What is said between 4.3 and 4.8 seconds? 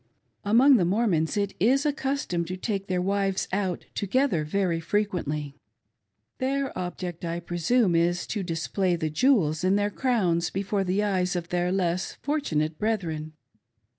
very